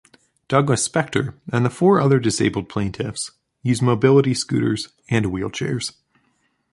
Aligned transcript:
Douglas 0.47 0.89
Spector 0.89 1.35
and 1.53 1.63
the 1.63 1.69
four 1.69 2.01
other 2.01 2.19
disabled 2.19 2.67
plaintiffs 2.67 3.29
use 3.61 3.83
mobility 3.83 4.33
scooters 4.33 4.89
and 5.11 5.27
wheelchairs. 5.27 5.93